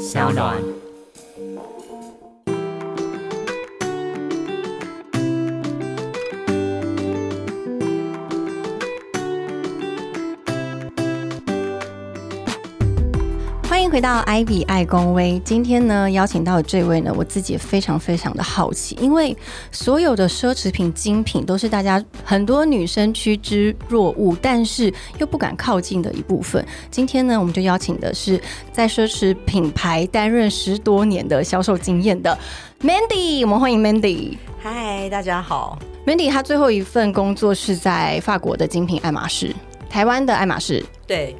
[0.00, 0.89] 小暖。
[13.90, 15.42] 迎回到 Ivy 爱公威。
[15.44, 19.36] 今天呢，邀请到的这位呢，我自己也非常非常的好奇，因为
[19.72, 26.64] 所有的奢侈品精品都是大家很多女生趋之若鹜，但是又不敢靠近的一部分。
[26.88, 28.40] 今天呢，我们就邀请的是
[28.70, 32.38] 在奢侈品牌担任十多年的销售经验的
[32.82, 34.36] Mandy，我们欢迎 Mandy。
[34.62, 35.76] 嗨，大家好。
[36.06, 39.52] Mandy 她最后一份工作是在法国的精品爱马仕，
[39.88, 40.84] 台湾的爱马仕。
[41.08, 41.34] 对，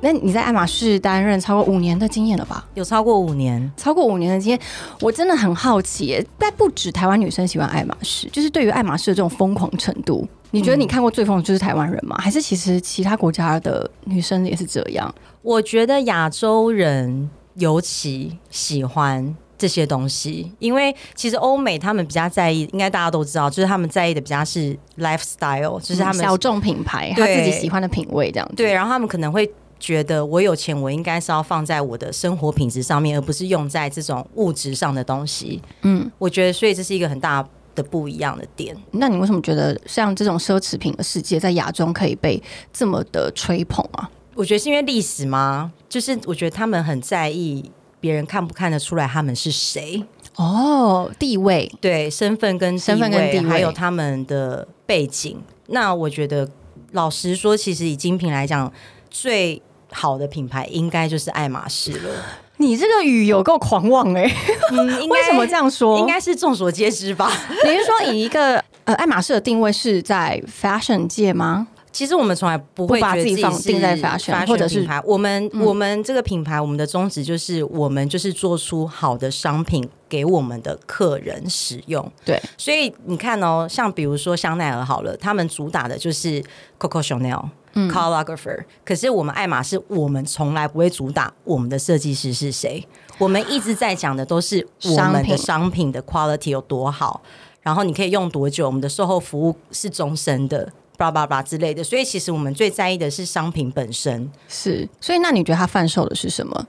[0.00, 2.62] 那你在爱马仕担任超过五年的经验了吧？
[2.74, 3.72] 有超过五年。
[3.74, 4.60] 超过五年的经验，
[5.00, 12.16] 我真的很好奇耶，但不止台湾女生喜欢爱马仕，就是对于爱马仕的这种疯狂程度，你觉得你看过最疯的就是台湾人吗？
[12.18, 15.12] 还是其实其他国家的女生也是这样？
[15.40, 28.54] 我觉得亚洲人尤其喜欢这些东西，因为其实欧美他们比较在意，应该大家都知道，就是他们在意的比较是 lifestyle，就是他们、小众品牌，他自己喜欢的品味这样子。
[28.56, 29.50] 对，然后他们可能会。
[29.78, 35.60] 觉得我有钱，我应该是要放在我的生活品质上面，而不是用在这种物质上的东西。
[35.82, 38.76] 嗯，我觉得，所以这是一个很大的不一样的点。
[38.92, 44.10] 那你为什么觉得像这种奢侈品的世界在亚洲可以被这么的吹捧啊？
[44.34, 45.72] 我觉得是因为历史吗？
[45.88, 50.02] 就是我觉得他们很在意别人看不看得出来他们是谁，
[50.36, 55.40] 哦，地位，对身份跟身份跟地位还有他们的背景。
[55.68, 56.48] 那我觉得，
[56.92, 58.70] 老实说，其实以精品来讲，
[59.14, 59.62] 最
[59.92, 62.10] 好的品牌应该就是爱马仕了。
[62.56, 64.28] 你这个语有够狂妄哎、
[64.72, 65.96] 嗯， 为什么这样说？
[66.00, 67.30] 应该是众所皆知吧。
[67.64, 71.68] 你是说以一个呃爱马仕的定位是在 fashion 界吗？
[71.92, 75.00] 其实我们从来不会把自己放定在 fashion，或者是牌。
[75.04, 82.04] 我们、我们这个品牌，我们的宗旨就是我们就是做出好的商品给我们的客人使用。
[82.24, 86.42] 对，所以你看哦，像比如说香奈儿好了，他们主打的就是
[86.80, 87.44] Coco Chanel。
[87.74, 92.86] 嗯 Lagerfeld，可是我们爱马仕，我们从来不会主打我们的设计师是谁，
[93.18, 97.22] 我们一直在讲的都是我们的商品的 quality 有多好，
[97.62, 101.82] 然后你可以用多久，我们的售后服务是终身的，巴拉巴拉之类的。
[101.82, 104.30] 所以其实我们最在意的是商品本身。
[104.48, 104.88] 是。
[105.00, 106.66] 所以那你觉得它贩售的是什么？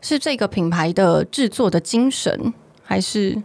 [0.00, 2.52] 是这个品牌的制作的精神，
[2.82, 3.40] 还是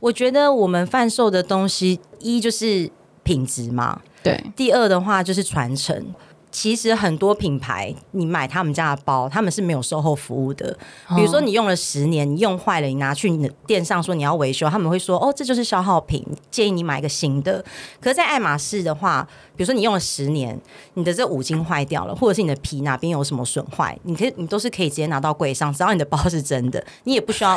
[0.00, 2.90] 我觉得我们贩售的东西，一就是
[3.22, 6.14] 品质嘛，对第二的话就是传承。
[6.52, 10.76] 其实很多品牌，你买他们家的包，他们是没有售后服务的。
[11.14, 17.64] 比如说你用了十年，你用坏了，你拿去你的店上说你要维修，他们会说哦，这就是消耗品，建议你买一个新的。
[18.00, 20.58] 可是，在爱马仕的话，比如说你用了十年，
[20.94, 27.52] 你的这五金坏掉了，或者是你的皮哪边有什么损坏，你可以你都是可以直接拿到柜上，只要你的包是真的，你也不需要，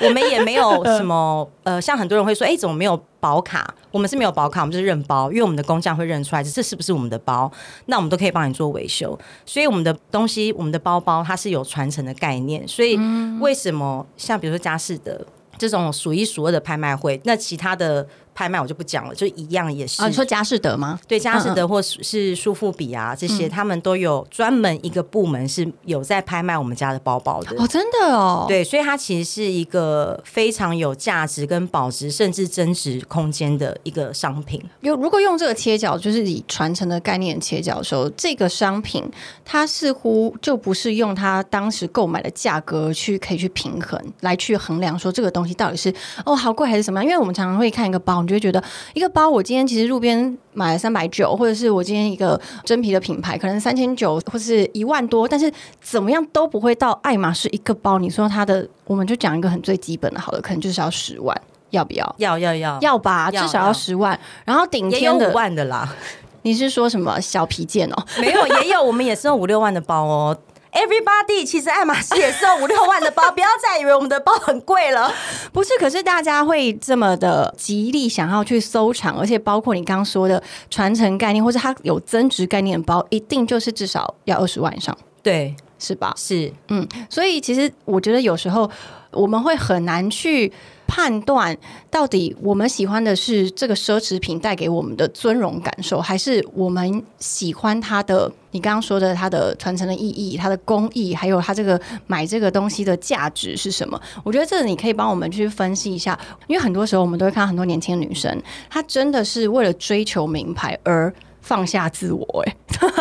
[0.00, 3.72] 我 我们也没有什么呃，像很多人会说，哎，怎么没有保卡？
[3.92, 7.50] 我们是没有保卡，我们就是认包，因为我们的工匠会认出来这是不是我们的包，
[7.86, 9.16] 那我们都可以帮你做维修。
[9.46, 12.66] 所以我们的东西，我们的包包它是有传承的概念。
[12.66, 12.98] 所以
[13.38, 15.24] 为什么像比如说佳士得
[15.58, 20.02] 这种数一数二的拍卖会，那其他的拍卖我就不讲了，就一样也是。
[20.02, 20.08] 啊？
[20.08, 20.98] 你说佳士得吗？
[21.06, 27.56] 对佳士嗯得或是是苏富比啊这些，他们都有专门一个部门是有在拍卖我们家的包包的。
[27.58, 34.62] 哦，真的哦，，对，所以它其实是一个非常有价值、跟保值甚至增值空间的一个商品。
[34.80, 39.04] 有如果用这个切角，就是以传承的概念切角的时候，这个商品
[39.44, 45.92] 它似乎就不是用它当时购买的价格去可以去平衡来去衡量说这个东西到底是
[46.24, 47.04] 哦好贵还是什么样？
[47.04, 48.62] 因为我们常常会看一个包，你就会觉得
[48.94, 61.38] 一个包我今天其实路边买了三百九，或者是我今天一个真皮的品牌可能三千九或是一万多，但是怎么样都不会到爱马仕一个包，你说它的我们就讲一个很最基本的，好了，可能就是要十万，
[61.70, 62.14] 要不要？
[62.18, 65.94] 要要要，要吧，至少要十万，然后顶天的五万的啦，
[66.42, 68.04] 你是说什么小皮件哦？
[68.20, 70.36] 没有也有，我们也是用五六万的包哦。
[70.72, 75.12] Everybody，其实爱马仕也是用五六万的包，不要再以为我们的包很贵了。
[75.52, 86.14] 不是，可是大家会这么的极力想要去收藏，而且包括你刚刚说的传承概念，或者它有增值概念的包，一定就是至少要二十万以上，对，是吧？
[86.16, 88.70] 是嗯，所以其实我觉得有时候
[89.10, 90.50] 我们会很难去
[90.94, 91.56] 判断，
[91.90, 103.98] 到底我们喜欢的是这个奢侈品带给我们的尊荣感受，还是我们喜欢它的你刚刚说的它的传承的意义、它的工艺，还有它这个买这个东西的价值是什么？
[104.22, 108.38] 我觉得这你可以帮我们去分析一下，因为很多时候我们都会看到很多年轻的女生，
[108.68, 111.10] 她真的是为了追求名牌而
[111.42, 112.56] 放下自我、哎，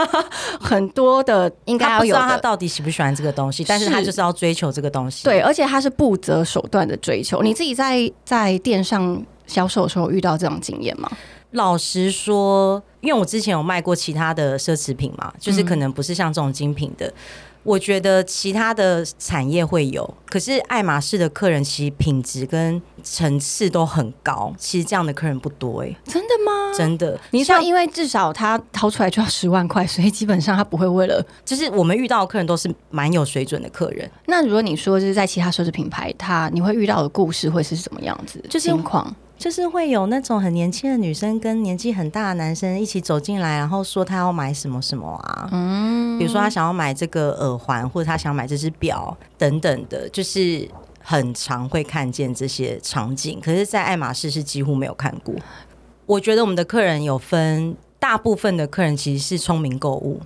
[0.60, 2.42] 很多的应该他不知道他要有的。
[2.42, 5.24] 到底喜不喜欢这个东西，但是他就是要追求这个东西。
[5.24, 7.42] 对，，而且他是不择手段的追求。
[7.42, 11.10] 你自己在在电商销售的时候遇到这种经验吗？
[11.52, 17.12] 老实说，因为我之前有卖过其他的奢侈品嘛，就是可能不是像这种精品的。
[17.64, 26.76] 我觉得其他的产业会有，可是爱马仕的客人其实品质跟层次都很高，其实这样的客人不多哎、真的吗？
[26.76, 27.20] 真的。
[27.30, 31.24] 你说，像因为至少他掏出来就要十万块，所以基本上他不会为了。
[31.46, 38.44] 就是我们遇到的客人都是蛮有水准的客人，那如果你说就是在其他奢侈品牌，他你会遇到的故事会是什么样子？
[38.50, 39.16] 就是情况。
[39.42, 53.40] 就是会有那种很年轻的女生跟年纪很大的男生一起走进来，然后说他要买什么什么啊，嗯，比如说他想要买这个耳环，或者他想买这只表等等的，就是很常会看见这些场景。
[53.44, 55.34] 可是，在爱马仕是几乎没有看过。
[56.06, 60.22] 我觉得我们的客人有分，大部分的客人其实是聪明购物。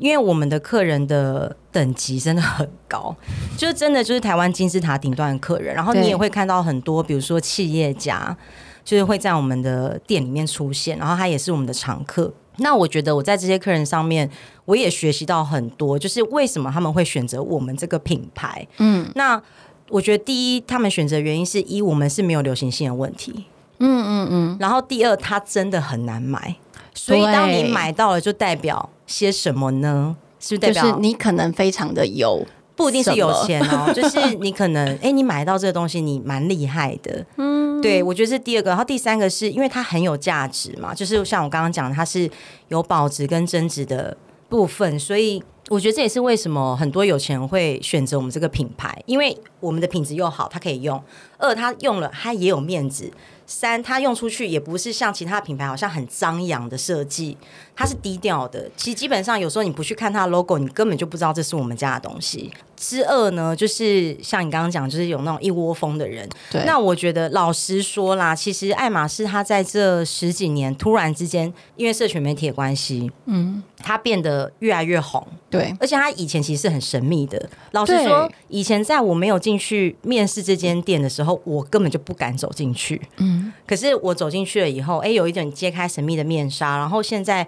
[0.00, 3.14] 因为我们的客人的等级真的很高，
[3.56, 8.36] 就是真的就是台湾金字塔顶端的客人，然后你也会看到很多，比如说企业家，
[8.82, 12.32] 就是会在我们的店里面出现，然后他也是我们的常客。
[12.56, 14.28] 那我觉得我在这些客人上面，
[14.64, 18.66] 我也学习到很多，就是为什么他们会选择我们这个品牌。
[18.78, 19.10] 嗯。
[19.14, 19.40] 那
[19.88, 23.46] 我觉得第一，他们选择原因是一，我们是没有流行性的问题，
[23.78, 26.54] 嗯嗯嗯，然后第二，它真的很难买，
[26.94, 30.16] 所以当你买到了，就代表些什么呢？
[30.38, 32.42] 是代表就是你可能非常的有，
[32.74, 37.24] 不一定是有钱哦， 就是你可能哎、你买到这个东西，你蛮厉害的。
[37.36, 42.30] 嗯，对，我觉得是第二个，然后第三个是因为它很有价值嘛，就是像我刚刚讲，它是
[42.68, 44.16] 有保值跟增值的
[44.48, 50.98] 部分，所以我觉得这也是为什么很多有钱人会选择我们这个品牌，因为我们的品质又好，它可以用；
[51.36, 53.12] 二，它用了它也有面子。
[53.52, 57.36] 三，它用出去也不是像其他品牌好像很张扬的设计，
[57.80, 58.70] 它是低调的。
[58.76, 62.50] 其实基本上有时候你不去看它的 logo，你根本就不知道这是我们家的东西。
[62.76, 66.28] 之二呢，就是像你刚刚讲，就是有那种一窝蜂的人。
[66.50, 75.26] 对，那我觉得老实说啦，其实爱马仕它在这十几年突然之间，因为社群媒体的关系，嗯，它变得越来越红。
[75.50, 77.50] 对而且它以前其实是很神秘的。
[77.72, 83.00] 老实说，以前在我没有进去面试这间店的时候，我根本就不敢走进去。
[83.16, 87.46] 嗯，可是我走进去了以后，哎，有一点揭开神秘的面纱，然后现在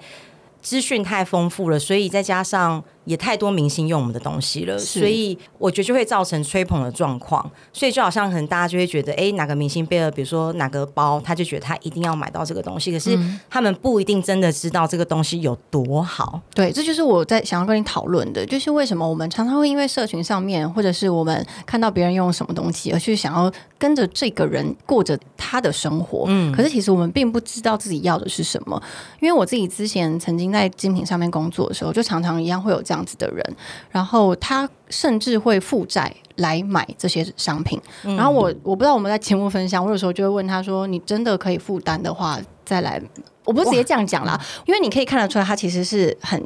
[0.62, 7.50] 资讯太丰富了，所以再加上也太多明星用我们的东西了，所以我觉得就会造成吹捧的状况。
[7.72, 13.19] 所以就好像可能大家就会觉得，哎，哪个明星背了，比如说哪个包，他就觉得他一定要买到这个东西，可是
[13.50, 16.40] 他们不一定真的知道这个东西有多好。
[16.54, 26.25] 对，这就是我在想要跟你讨论的，就是为什么我们常常会因为社群上面，或者是我们看到别人用什么东西，而去想要跟着这个人过着他的生活。
[26.28, 28.81] 嗯，可是其实我们并不知道自己要的是什么。
[29.20, 33.56] 因为我自己之前曾经在精品上面工作的时候，就常常一样会有这样子的人，
[33.91, 37.81] 然后他甚至会负债来买这些商品。
[38.03, 43.00] 然后我我不知道我们在节目分享，我有时候就会问他说：“你真的可以负担的话，再来。”
[43.47, 46.39] 我不是直接这样讲啦，因为你可以看得出来，他其实是很。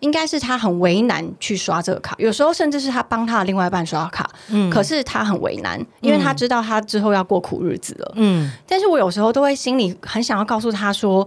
[0.00, 8.12] 应该是他很为难去刷这个卡，有时候甚至是他帮他的另外一半刷卡，嗯可是他很为难，因为他知道他之后要过苦日子了。
[8.16, 11.26] 嗯，但是我有时候都会心里很想要告诉他说。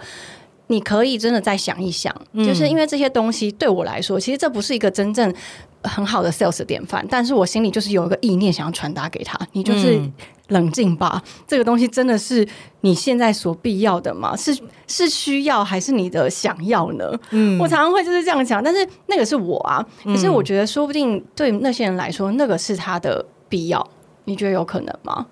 [0.67, 5.33] 你可以真的再想一想，嗯就是因为这些东西对我来说，其实这不是一个真正
[5.83, 10.13] 很好的 sales 典范，但是我心里就是有一个意念想要传达给他，你就是嗯
[10.49, 12.47] 冷静吧，这个东西真的是
[12.81, 14.35] 你现在所必要的吗？
[14.35, 14.57] 是
[14.87, 17.11] 是需要还是你的想要呢？
[17.31, 23.85] 嗯，我常常会就是这样想，但是那个是我啊，可是我觉得说不定对那些人来说，那个是他的必要，
[24.25, 25.25] 你觉得有可能吗？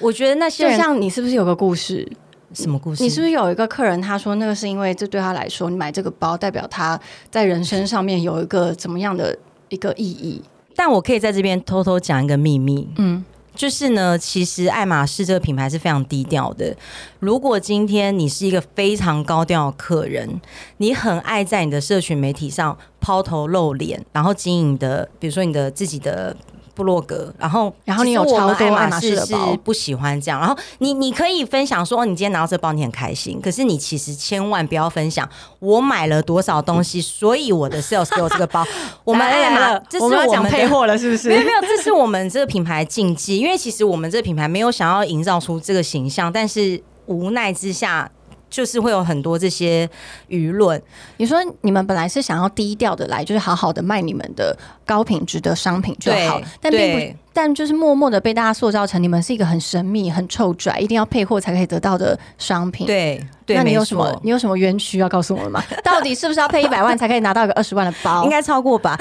[0.00, 2.08] 我觉得那些就像你是不是有个故事？
[2.54, 3.02] 什么故事？
[3.02, 6.98] 你是不是有一个客人，他说那个是因为这对他来说，你买这个包代表他
[7.30, 9.36] 在人生上面有一个怎么样的
[9.68, 10.42] 一个意义？
[10.74, 13.24] 但我可以在这边偷偷讲一个秘密，嗯，
[13.54, 16.74] 就是呢，其实爱马仕这个品牌是非常低调的。
[17.20, 20.40] 如果今天你是一个非常高调的客人，
[20.78, 26.36] 你很爱在你的社群媒体上抛头露脸，然后经营的，比如说你的自己的。
[26.78, 38.64] 部落格，然后然后你有超多爱爱马仕的包不喜欢这样，然后你你可以分享说，哦你今天拿到这包你很开心，可是你其实千万不要分享我买了多少东西，所以我的 sales 给我这个包。
[39.02, 41.28] 我们爱马，这是我们配货了，是不是？
[41.28, 48.08] 没有没有，这是我们这个品牌禁忌，因为其实我们这个品牌没有想要营造出这个形象，但是无奈之下。
[48.50, 49.88] 就是会有很多这些
[50.28, 50.80] 舆论。
[51.16, 62.86] 你说你们本来是想要低调的来，就是好好的卖你们的高品质的商品就好对，但并不，但就是默默的被大家塑造成你们是一个很神秘、很臭拽，一定要配货才可以得到的商品。。
[62.86, 64.20] 对对，那你有什么？
[64.22, 65.62] 你有什么冤屈要告诉我们吗？
[65.84, 68.22] 到底是不是要配一百万才可以拿到一个二十万的包？
[68.24, 68.98] 应该超过吧？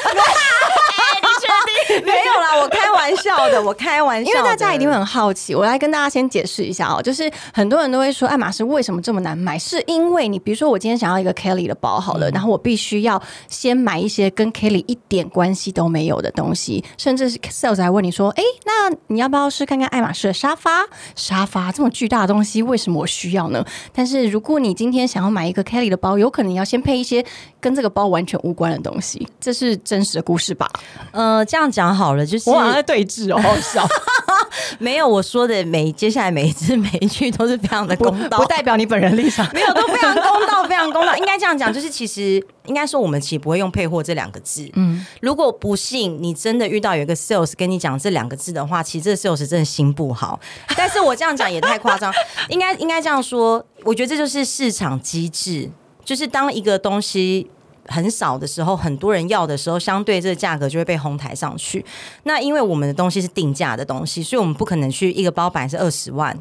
[2.05, 20.85] 没有啦，我开玩笑的，我开玩笑，因为大家一定会很好奇，我来跟大家先解释一下哦，就是很多人都会说爱马仕为什么这么难买，是因为你比如说我今天想要一个 Kelly 的包好嗯了，然后我必须要先买一些跟 Kelly 一点关系都没有的东西，甚至是 sales 还问你说，哎，那你要不要试看看爱马仕的沙发？
[21.15, 23.63] 沙发这么巨大的东西，为什么我需要呢？
[23.93, 27.25] 但是如果你今天想要买一个 Kelly 的包，有可能你要先配一些
[27.59, 30.69] 跟这个包完全无关的东西，这是真实的故事吧？
[31.11, 33.87] 呃，这样讲好了，就是我好像在对峙哦，好笑。
[34.79, 38.45] 没有我说的每接下来每一次每一句都是非常的 公道不。
[38.45, 39.47] 代表你本人立场。
[39.53, 41.15] 没有，都非常公道，非常公道。
[41.15, 44.67] 应该这样讲，就是其实应该说，我们其实不会用配货这两个字。
[44.73, 50.39] 嗯，如果不信你真的遇到有一个 sales 跟你讲这两个字的话，其实这个 sales 真的心不好。
[50.75, 52.11] 但是我这样讲也太夸张，
[52.49, 55.69] 应该应该这样说，我觉得这就是市场机制，
[56.03, 57.51] 就是当一个东西。
[57.87, 61.83] 很少的时候，很多人要的时候，相对这个价格就会被哄抬上去。
[62.23, 66.37] 那因为我们的东西是定价的东西，所以我们不可能去一个包板是二十万，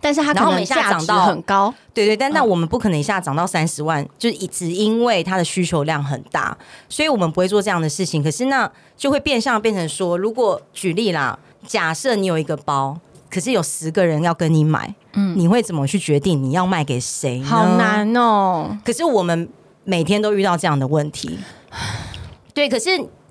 [0.00, 6.56] 但是它可能一下价值涨到很高，对对，但那嗯我们不可能一下涨到三十万，就是以只因为它的需求量很大，
[6.88, 8.22] 所以我们不会做这样的事情。
[8.22, 12.98] 可是那就会变相变成说，如果举例啦，假设你有一个包，
[13.30, 17.42] 可是有十个人要跟你买，嗯，你会怎么去决定你要卖给谁？
[17.42, 17.76] 好。
[17.76, 18.76] 难哦。
[18.84, 19.48] 可是我们
[19.88, 21.38] 每天都遇到这样的问题，
[22.52, 22.90] 对，可是。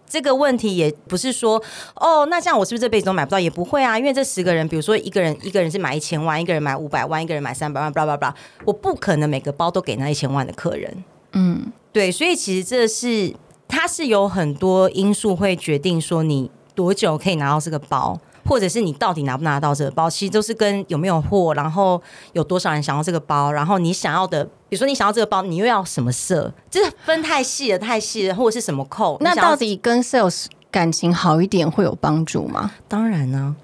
[0.10, 1.62] 这个问题也不是说
[1.96, 3.38] 哦，那这样我是不是这辈子都买不到？
[3.38, 11.04] 也不会啊，因为这十个人，比如说一个人一个人是买一千万，一个人买五百万，一个人买三百万，巴拉巴拉，我不可能每个包都给那一千万的客人。
[11.34, 11.62] 嗯，
[11.92, 13.34] 对，所以其实这是
[13.68, 22.02] 它是有很多因素会决定说你多久可以拿到这个包，或者是你到底拿不拿到这个包，其实都是跟有没有货，然后
[22.34, 32.72] 有多少人想要这个包，然后你想要的，比如说你想要这个包，你又要什么色，就是分太细了，太细了，或者是什么扣，那到底跟 sales 感情好一点会有帮助吗？
[32.88, 33.56] 当然呢、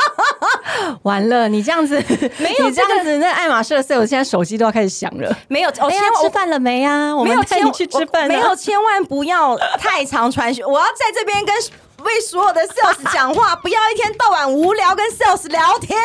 [1.02, 1.94] 完了，你这样子，
[2.38, 5.36] 没有你这样子，那爱马仕的 sales 现在手机都要开始响了。
[5.48, 7.14] 没有，哦，哎呀千万吃饭了没啊？
[7.14, 8.28] 我没有带你去吃饭啊。
[8.28, 10.64] 没有，千万不要太常传讯。
[10.64, 11.54] 我要在这边跟
[12.06, 15.98] 为所有的 sales 讲话，不要一天到晚无聊跟 sales 聊天。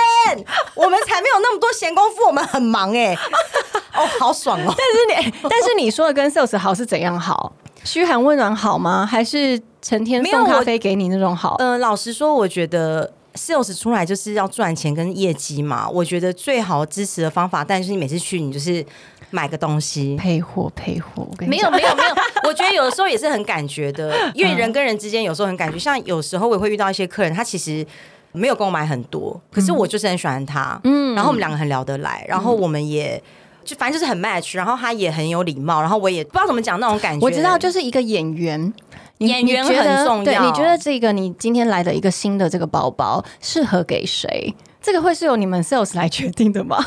[0.75, 3.15] 我们才没有那么多闲工夫，我们很忙哎、
[3.96, 4.74] 哦，好爽哦！
[4.75, 7.53] 但是你，但是你说的跟 sales 好是怎样好？
[7.84, 9.05] 嘘寒问暖好吗？
[9.05, 11.55] 还是成天送咖啡给你那种好？
[11.60, 13.13] 呃，老实说，我觉得。
[13.34, 18.86] sales 出来就是要赚钱跟业绩嘛，我觉得最好支持的方法，但是你每次去你就是
[19.31, 22.15] 买个东西，配货配货，没有讲没有没有，
[22.47, 27.85] 我觉得有的时候也是很感觉的，因为人跟人之间有时候很感觉， 像有时候我也会遇到一些客人，他其实
[28.31, 33.21] 没有跟我买很多，可是我就是很喜欢他，嗯，然后我们两个很聊得来，然后我们也。
[33.63, 37.23] 就反正就是很 match，然后他也很有礼貌，然后我也不知道怎么讲那种感觉。
[37.23, 38.73] 我知道，就是一个演员。
[39.19, 44.51] 演员很重要对，你觉得这个你今天来的一个新的这个包包适合给谁？
[44.81, 46.83] 这个会是由你们 sales 来决定的吗？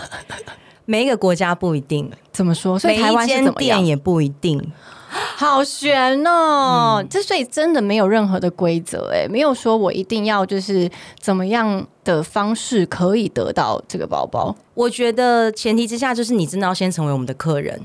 [0.85, 2.79] 每一个国家不一定，怎么说？
[2.79, 3.87] 所以台湾是间怎么样店？
[3.87, 4.73] 也不一定。
[5.37, 6.97] 好悬哦！
[6.99, 17.81] 嗯这所以真的没有任何的规则，哎，没有说我一定要就是怎么样的方式可以得到这个包包我觉得前提之下就是你真的要先成为我们的客人，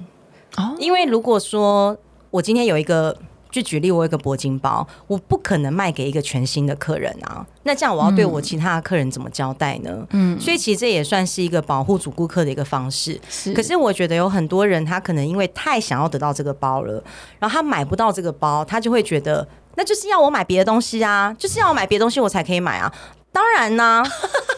[0.58, 0.75] 哦。
[0.79, 1.96] 因为如果说
[2.32, 3.15] 我今天有一个，
[3.51, 10.06] 就举例我有一个铂金包，我不可能卖给一个全新的客人啊，那这样我要对我其他的客人怎么交代呢？
[10.12, 13.20] 嗯，所以其实这也算是一个保护主顾客的一个方式。
[13.29, 17.03] 是可是我觉得有很多人，他可能因为太想要得到这个包了，
[17.39, 22.94] 然后他买不到这个包，他就会觉得那就是要我买别的东西啊，就是要我买别的东西我才可以买啊。
[23.32, 24.03] 当然呢、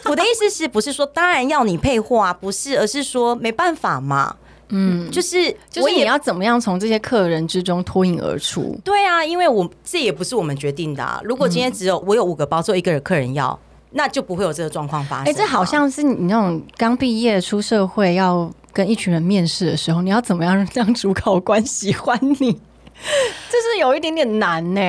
[0.04, 2.32] 我的意思是不是说当然要你配货啊？
[2.32, 4.36] 不是，而是说没办法嘛。
[4.74, 8.74] 嗯，就是就是你我也要怎么样从这些客人之中脱颖而出？
[8.82, 11.20] 对啊，因为我这也不是我们决定的、啊。
[11.22, 13.58] 如果今天只有我有五个包，只有一个客人要，
[13.90, 15.28] 那就不会有这个状况发生啊。
[15.28, 22.58] 哎、这好像是你那种刚毕业出社会要跟一群人面试的时候，你要怎么样让主考官喜欢你？
[23.50, 24.80] 这是有一点点难呢、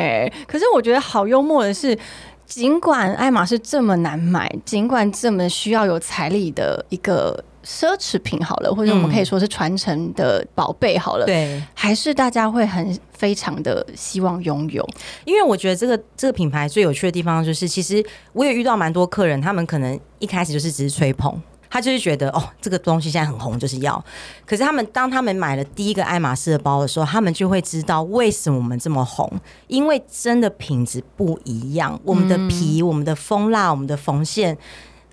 [0.47, 1.97] 可是我觉得好幽默的是，
[2.45, 14.87] 尽管爱马仕这么难买，尽管这么需要有财力的一个奢侈品好了，或者我们可以说是传承的宝贝好了，对，还是大家会很非常的希望拥有。
[15.25, 21.41] 因为我觉得这个这个品牌最有趣的地方就是，其实我也遇到蛮多客人，他们可能一开始就是只是吹捧。
[21.69, 24.05] 他就是觉得哦，这个东西现在很红，就是要。
[24.45, 29.27] 可是他们当他们买了第一个爱马仕的包的时候，他们就会知道为什么我们这么红，
[29.65, 34.55] 因为真的品质不一样，我们的皮、我们的蜂蜡、我们的缝线，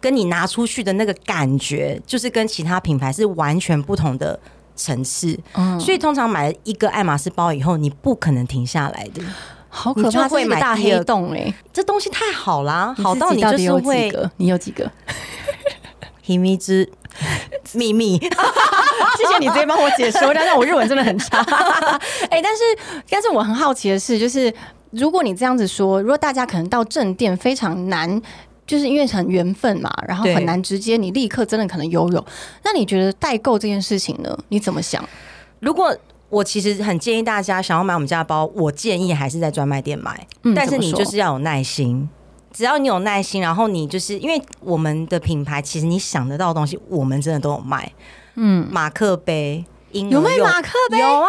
[0.01, 4.39] 跟你拿出去的那个感觉，就是跟其他品牌是完全不同的
[4.75, 5.39] 层次。
[5.79, 9.23] 所以通常买了一个爱马仕包以后，你不可能停下来的。
[9.69, 14.31] 好可怕，会这是一个大买黑洞哎、这东西太好啦，好到你就是会几个？
[14.39, 14.91] 你有几个？
[16.27, 16.89] 秘密之
[17.75, 18.19] 秘密。
[19.19, 21.39] 谢谢你直接帮我解说，但是我日文真的很差。
[22.31, 22.63] 哎、但是
[23.09, 24.53] 但是我很好奇的是，就是
[24.91, 28.21] 如果你这样子说，如果大家可能到正店非常难。
[28.71, 32.25] 就是因为很缘分嘛，然后很难直接你立刻真的可能拥有。
[32.63, 34.39] 那你觉得代购这件事情呢？
[34.51, 35.05] 你怎么想？
[35.59, 35.93] 如果
[36.29, 42.09] 我其实很建议大家想要买我们家的包，我建议还是在专卖店买，嗯但是你就是要有耐心。
[42.53, 47.91] 只要你有耐心，然后你就是因为我们的品牌，其实你想得到的东西，我们真的都有卖。
[48.37, 51.29] 嗯，马克杯，有卖马克杯有啊，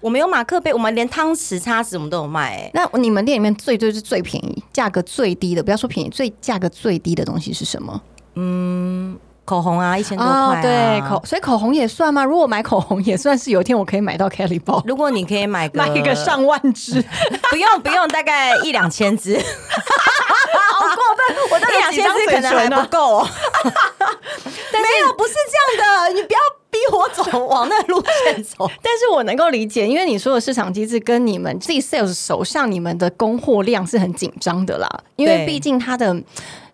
[0.00, 2.70] 我们有马克杯，我们连汤匙、叉子我们都有卖、欸。
[2.72, 8.00] 那你们店里面最最是最便宜、价格最低的，不要说便宜，最价格最低的东西是什么？
[8.34, 12.24] 嗯口红啊，一千多块、啊哦对，口，所以口红也算吗？
[12.24, 17.02] 如果买口红也算是有一天我可以买到 Kelly 包，如果你可以买个买一个上万支，
[17.50, 21.36] 不用不用，大概一两千支，好过分！
[21.50, 23.28] 我一两千支可能还不够、哦。
[24.72, 26.59] 没有，不是这样的，你不要逼
[26.92, 28.68] 我走往那路线走。
[28.82, 36.14] 但是我能够理解，因为你说的市场机制跟你们自己 sales 手上你们的供货量是很紧张的啦，因为毕竟它的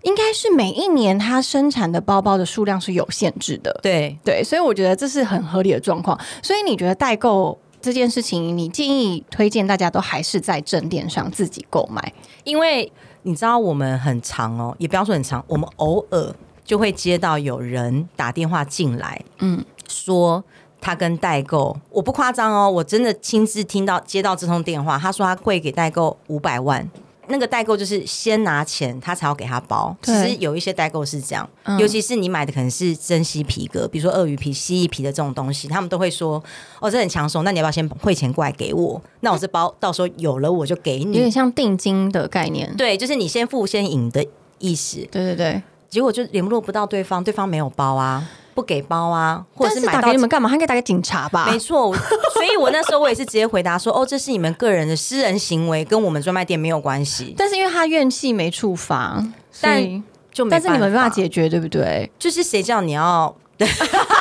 [0.02, 6.18] 应该是每一年它生产的包包的数量是有限制的，对，对，所以我觉得这是很合理的状况。
[6.42, 12.12] 所以你觉得代购这件事情，你建议推荐大家都还是在正店上自己购买？
[12.44, 12.90] 因为
[13.22, 16.32] 你知道我们很长哦，也不要说很长，我们偶尔
[16.64, 20.43] 就会接到有人打电话进来，嗯，说
[20.81, 26.88] 他跟代购，我不夸张哦，我真的亲自听到接到这通电话，他说他会给代购五百万。
[27.28, 29.93] 那个代购就是先拿钱，他才要给他包。
[30.00, 36.40] 其对实有一些代购是这样，嗯尤其是你买的可能是珍稀皮革，比如说鳄鱼皮、蜥蜴皮的这种东西，他们都会说
[36.78, 39.02] ：“哦，这很抢手，那你要不要先汇钱过来给我？
[39.23, 41.16] 那我这包到时候有了我就给你。
[41.16, 42.73] 有点”像定金的概念。
[42.76, 44.25] 对，就是你先付先赢的
[44.61, 44.99] 意思。
[45.11, 48.25] 对对对，结果就联络不到对方，对方没有包啊，
[48.56, 50.48] 不给包啊，或者但是到给你们干嘛？
[50.48, 51.46] 他应该打给警察吧？
[51.50, 51.94] 没错，
[52.33, 59.22] 所以我那时候我也是直接回答说，哦，这是你们个人的私人行为，跟我们专卖店没有关系，但是因为他怨气没处罚，
[59.61, 60.02] 但
[60.33, 62.11] 就没但是你们没办法法，解决，对不对？
[62.18, 63.37] 就是谁叫你要？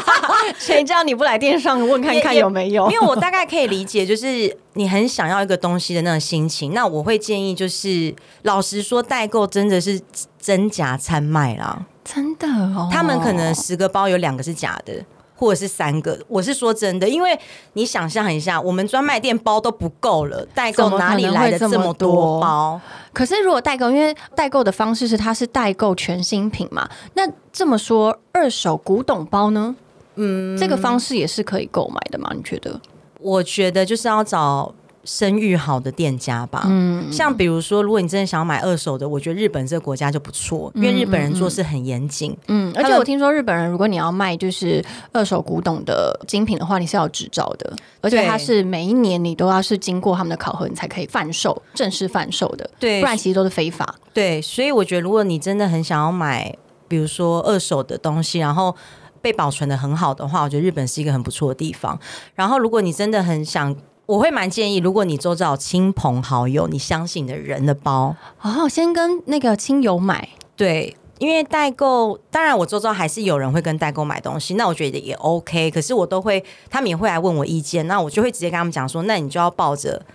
[0.58, 2.90] 谁叫你不来店上问看看有没有？
[2.90, 6.74] 因为我大概可以理解，就是你很想要一个东西的那种心情。
[6.74, 10.00] 那我会建议，就是老实说，代购真的是
[10.40, 11.86] 真假参卖啦。
[12.06, 14.94] 真的哦，他们可能十个包有两个是假的，
[15.36, 16.18] 或者是三个。
[16.28, 17.38] 我是说真的，因为
[17.74, 22.80] 你想象一下，我们专卖店包都不够了，代购哪里来的这么多包？
[23.12, 29.76] 可是如果代购，因为代购的方式是它是代购全新品嘛，那这么说，二手古董包呢？
[30.16, 32.32] 嗯，这个方式也是可以购买的吗？
[32.34, 32.80] 你觉得？
[33.20, 34.72] 我觉得就是要找
[35.06, 36.64] 声誉好的店家吧。
[36.68, 42.36] 嗯，像比如说，如果你真的想要买二手的，我觉得日本这个国家就不错，因为日本人做事很严谨。
[42.48, 53.96] 嗯，而且我听说日本人，如果你要卖就是二手古董的精品的话，你是要有执照的，而且它是每一年你都要是经过他们的考核，你才可以贩售，正式贩售的，对不然其实都是非法。
[54.14, 56.56] 对，所以我觉得，如果你真的很想要买，
[56.88, 58.76] 比如说二手的东西，然后
[59.22, 62.00] 被保存的很好的话，我觉得日本是一个很不错的地方。
[62.34, 70.96] 然后，如果你真的很想，我会蛮建议，如果你周遭有亲朋好友、你相信的人的包，哦，先跟那个亲友买，对。
[71.18, 75.72] 因为代购，当然我周遭还是有人会跟代购买东西，那我觉得也 OK。
[75.72, 80.06] 可是我都会，他们也会来问我意见，那我就会直接跟他们讲说，那你就要抱着，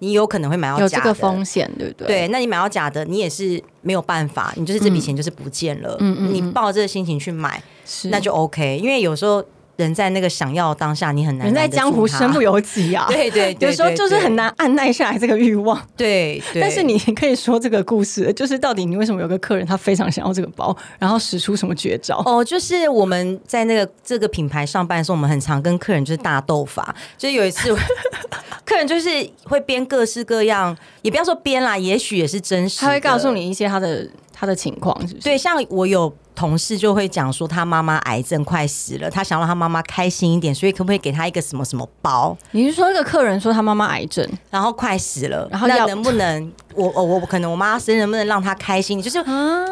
[0.00, 2.06] 你有可能会买到有这个假的风险，对不对？
[2.08, 5.96] 对，那你买到假的，你也是没有办法，你就是这笔钱就是不见了。
[6.00, 8.80] 嗯嗯嗯你抱着这个心情去买，是那就 OK。
[8.82, 9.40] 因为有时候
[9.78, 13.06] 人在那个想要当下，你很难人在江湖身不由己啊。
[13.08, 14.52] 对对对， 有时候就是很难。
[14.56, 15.80] 按耐下来这个欲望。
[15.96, 22.20] 对 对，但是你可以说这个故事，就是到底你为什么有个客人他非常想要这个包，然后使出什么绝招？
[22.26, 26.92] 哦，就是我们在那个这个品牌上班的时候，我们很常跟客人就是大斗法。
[27.16, 27.72] 就是有一次，
[28.66, 29.08] 客人就是
[29.44, 32.80] 会编各式各样，也不要说编啦，也许也是真实。
[32.80, 35.24] 他会告诉你一些他的他的情况，是不是？
[35.24, 42.36] 对，像我有同事就会讲说，他妈妈癌症快死了，他想让他妈妈开心一点，所以可不可以给他一个什么什么包？
[42.52, 49.18] 你是说那个客人说他妈妈癌症，然后快死了，然后那能不能我我我可能我妈生日能不能让她开心，就是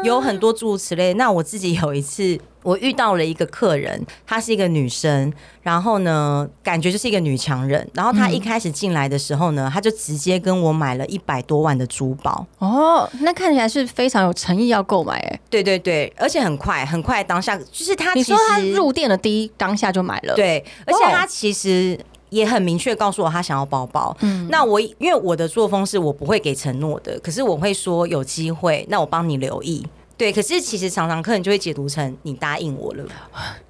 [0.03, 1.13] 有很多诸如此类。
[1.13, 2.37] 那我自己有一次。
[2.63, 7.87] 我遇到了一个客人，她是一个女生，然后呢，感觉就是一个女强人。
[7.93, 12.45] 然后她一开始进来的时候呢，她就直接跟我买了一百多万的珠宝。
[12.57, 15.39] 哦，那看起来是非常有诚意要购买哎。
[15.49, 18.13] 对对对，而且很快很快，当下就是他。
[18.13, 20.35] 你说他入店的第一当下就买了？
[20.35, 21.97] 对，而且他其实
[22.29, 24.15] 也很明确告诉我他想要包包。
[24.21, 29.85] 嗯，那我因为我的作风是我不会给承诺的，可是我会说有机会，那我帮你留意。
[30.17, 33.05] 对，可是其实常常客人就会解读成你答应我了，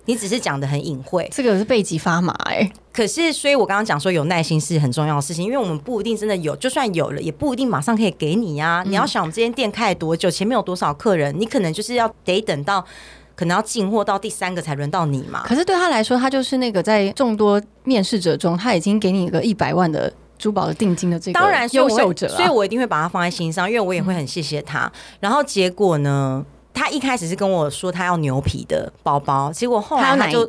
[0.06, 2.72] 你只是讲的很隐晦，这个是背脊发麻哎。
[2.94, 8.82] 可是，所以我刚刚讲说有耐心是很重要的事情，因为我们不一定真的有，就算有了，也不一定马上可以给你呀。
[8.88, 12.84] 你要想我们这间店开多久，前面有多少客人，你可能就是要得等到
[13.36, 15.44] 可能要进货到第三个才轮到你嘛。
[15.46, 20.14] 可是对他来说，他就是那个在众多面试者中，他已经给你一个一百万的。
[20.38, 24.92] 珠宝的定金的这个当然优秀者，所以我一定会把它放在心上，因为我也会很谢谢他。
[25.20, 30.46] 然后结果呢，他一开始是跟我说他要牛皮的包包，结果后来他就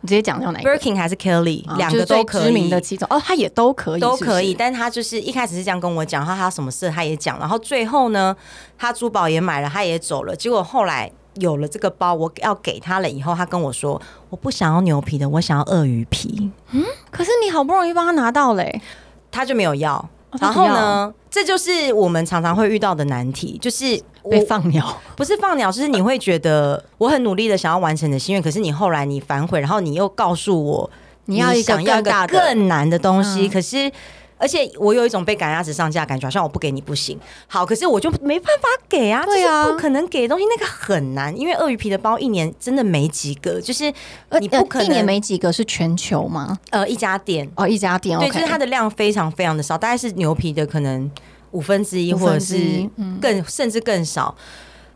[0.00, 2.44] 你直接讲要哪个？Birkin 还是 Kelly，两个都可以。
[2.44, 4.54] 知名的几种哦，他也都可以，都可以。
[4.54, 8.34] 但他就是一开始是这样跟我讲，他他什么事他也讲，然后最后呢，
[8.78, 10.36] 他珠宝也买了，他也走了。
[10.36, 16.48] 结果后来有了这个包，我要给他了以后，他跟我说我不想要牛皮的，我想要鳄鱼皮。
[16.70, 18.80] 嗯，可是你好不容易帮他拿到嘞。
[19.30, 20.08] 他就没有要，
[20.40, 21.12] 然后呢？
[21.30, 30.90] 这就是我们常常会遇到的难题，就是被放鸟，不是放鸟，就是你会觉得我很努力的想要完成的心愿，可是你后来你反悔，然后你又告诉我
[31.26, 33.90] 你要一个更大的、更难的东西，可是。
[34.38, 37.18] 而且我有一种被赶鸭子上架感觉，好像我不给你不行。
[37.46, 43.92] 好，可是我就没办法给啊，对啊，不可能给的东西，那个很难，因为鳄鱼皮的包一年真的没几个，就是
[44.40, 46.58] 你不可能一年没几个是全球吗？
[46.70, 51.10] 呃，一家店哦，一家店，对，就是它的量非常非常的少，大概是牛皮的可能
[51.50, 52.88] 五分之一，或者是
[53.20, 54.34] 更甚至更少。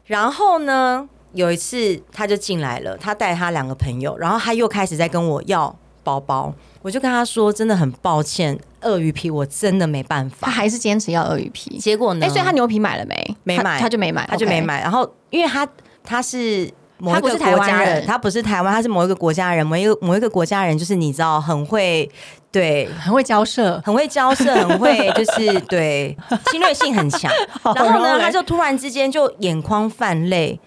[0.05, 6.53] 然后呢，有一次他就进来了，他带他两个朋友，然后他又开始在跟我要包包。
[6.83, 10.47] 我就跟他说，真的很抱歉，鳄鱼皮我真的没办法。
[10.47, 12.27] 他还是坚持要鳄鱼皮，结果呢？
[12.27, 13.37] 哎，所以他牛皮买了没？
[13.45, 14.81] 没买，他就没买，他就没买。
[14.83, 15.67] 然后，因为他
[16.03, 22.11] 他是某一个国家人，他不是台湾，他是某一个国家人，某一个某一个国家人，就是你知道，很会
[22.51, 26.17] 对，很会交涉，很会交涉， 很会就是对
[26.51, 27.31] 侵略性很强。
[27.77, 30.59] 然后呢，他就突然之间就眼眶泛泪，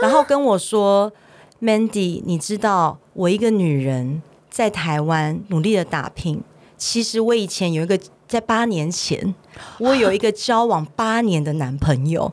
[0.00, 1.12] 然后跟我说
[1.60, 4.22] ：“Mandy，你知道我一个女人。”
[4.58, 6.42] 在台湾努力的打拼。
[6.76, 9.32] 其实我以前有一个，在八年前，
[9.78, 12.32] 我有一个交往八年的男朋友，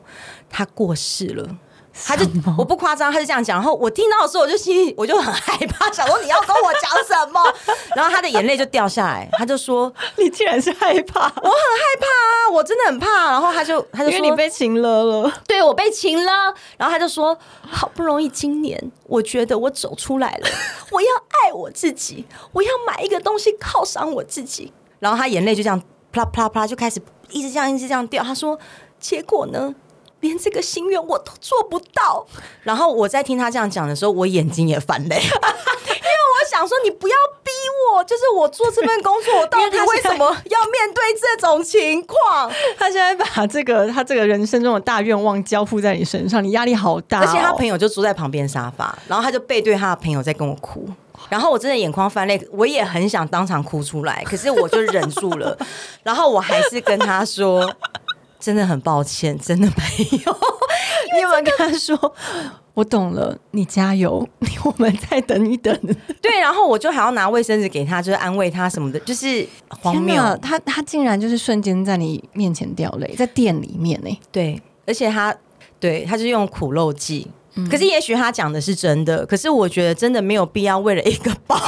[0.50, 1.56] 他过世了。
[2.04, 2.26] 他就
[2.58, 3.58] 我不夸张，他就这样讲。
[3.58, 7.42] 然后我听到的时候，我就心里我就很害怕，想说你要跟我讲什么。
[7.96, 11.20] 然后他的眼泪就掉下来，他就说：“你竟然是害怕？
[11.20, 16.32] 我很害怕啊，我真的很怕。”然后他就他就说：“你被擒了了。”对我被擒了。
[16.76, 17.36] 然后他就说
[17.68, 20.48] ：“好不容易今年，我觉得我走出来了，
[20.92, 21.08] 我要
[21.44, 25.80] 爱我自己，我要买一个东西犒赏我自己。”然后他眼泪就这样
[26.12, 28.22] 啪啪啪就开始一直这样一直这样掉。
[28.22, 28.58] 他说
[29.00, 29.74] ：“结果呢？”
[30.20, 32.26] 连这个心愿我都做不到，
[32.62, 37.50] 然后我在听他这样讲的时候，我眼睛也泛泪， 因为我想说你不要逼
[37.94, 42.50] 我，就是我做这份工作，我到底为什么要面对这种情况？
[42.78, 47.20] 他现在把这个他这个人生中的大愿望交付在你身上，你压力好大。
[47.20, 50.88] 而且他朋友就坐在旁边沙发，然后他就背对他的朋友在跟我哭，
[51.28, 55.56] 然后我真的眼眶泛泪，我也很想当场哭出来，可是我就忍住了，
[56.02, 57.70] 然后我还是跟他说。
[58.38, 60.36] 真的很抱歉，真的没有。
[61.14, 62.14] 你有没有跟他说？
[62.74, 64.28] 我懂了，你加油，
[64.64, 65.74] 我们再等一等。
[66.20, 70.22] 对，然后我就还要拿卫生纸给他，就是安慰他什么的，就是荒谬。
[70.42, 74.18] 他他竟然就是瞬间在你面前掉泪，在店里面呢。
[74.30, 75.34] 对，而且他
[75.80, 77.26] 对他就用苦肉计。
[77.70, 81.58] 可是也许他讲的是真的，可是我觉得真的没有必要为了一个包。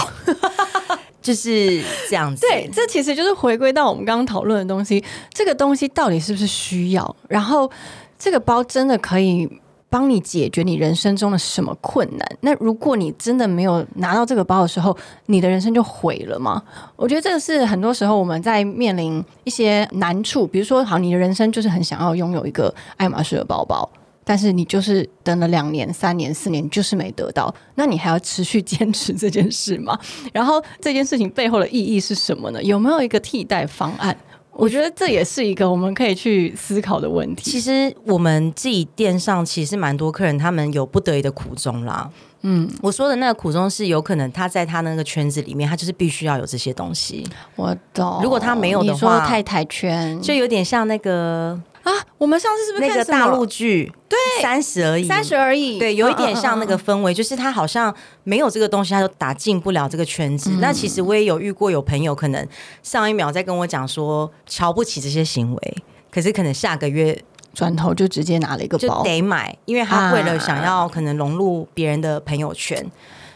[1.20, 2.46] 就是这样子。
[2.46, 5.02] 对，这其实就是回归到我们刚刚讨论的东西，
[5.33, 7.16] 这个东西到底是不是需要？
[7.28, 7.70] 然后，
[8.18, 9.48] 这个包真的可以
[9.90, 12.28] 帮你解决你人生中的什么困难？
[12.40, 16.62] 那如果你真的没有拿到这个包的时候，你的人生就毁了吗？
[16.94, 23.88] 我觉得这个是很多时候我们在面临一些难处，比如说，好，你的人生就是很想要拥有一个爱马仕的包包。
[24.29, 29.99] 但是你就是等了两年、三年、四年，就是没得到，那你还要持续坚持这件事吗？
[30.35, 32.62] 然后这件事情背后的意义是什么呢？
[32.62, 34.14] 有没有一个替代方案？
[34.53, 37.51] 我觉得这也是一个我们可以去思考的问题。
[37.51, 42.11] 其实我们自己店上其实蛮多客人，他们有不得已的苦衷啦。
[42.42, 47.27] 嗯，我说的那个苦衷是有可能他在他那个圈子里面，他就是必须要有这些东西。
[47.57, 48.20] 我懂。
[48.22, 51.61] 如果他没有的话，太太圈就有点像那个。
[51.85, 55.79] 啊，我们上次是不是那个大陆剧，对，三十而已，三十而已？
[55.79, 56.68] 对，有一点嗯像那。
[56.68, 60.51] 个氛围，就是他好像没有这个东西，他就打进不了这个圈子。
[60.61, 62.46] 那其实我也有遇过有朋友，可能
[62.83, 65.77] 上一秒在跟我讲说瞧不起这些行为，
[66.11, 67.18] 可是可能下个月
[67.59, 72.88] 转头就直接拿了一个就包，得买，因为他为了想要可能融入别人的朋友圈，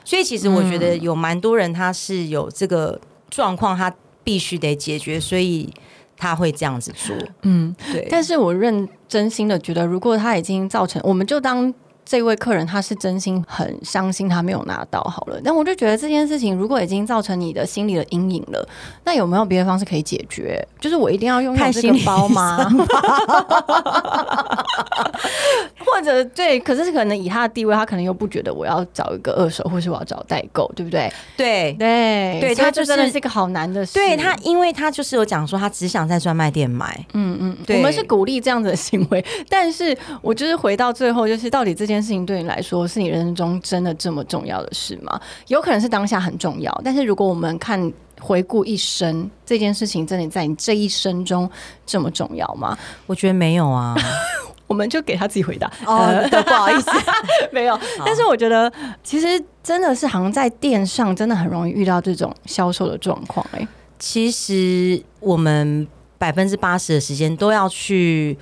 [0.05, 5.69] 所以其实我觉得有蛮多人他是有这个状况，他必须得解决，所以
[6.17, 7.17] 他会这样子做。
[7.43, 11.75] 嗯，对，但是我认真心的觉得，如果他已经造成，我们就当。
[12.05, 15.41] 这位客人他是真心很伤心，他没有拿到好了。
[15.43, 18.69] 但我就觉得这件事情如果已经造成你的心理的阴影了，
[19.05, 20.65] 那有没有别的方式可以解决？
[20.81, 22.69] 就是我一定要拥有这个看心理包吗？
[25.85, 31.13] 或者对，可是可能以他的地位，他可能又不觉得我要找一个二手，或是我要找代购，对不对？
[31.37, 31.73] 对。
[31.79, 33.95] 对对他就是真的是一个好难的事。
[33.95, 45.21] 对他，因为他就是有讲说，他只想在专卖店买，嗯嗯，我们是鼓励这样子的行为，但是我就是回到最后，就是到底这件事情对你来说是你人生中真的这么重要的事吗？
[45.49, 51.51] 有可能是当下很重要，但是如果我们看回顾一生，这件事情真的在你这一生中
[51.85, 52.79] 这么重要吗？
[53.07, 53.95] 我觉得没有啊。
[54.69, 55.71] 我们就给他自己回答。
[55.85, 56.91] 哦，对，不好意思，
[57.53, 58.73] 没有，但是我觉得
[59.05, 59.27] 其实
[59.63, 68.39] 真的是好像在电上真的很容易遇到这种销售的状况、哎，其实我们百分之八十的时间都要去